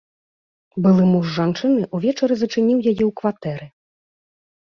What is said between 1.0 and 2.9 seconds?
муж жанчыны ўвечары зачыніў